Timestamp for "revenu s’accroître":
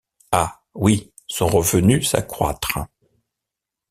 1.45-2.79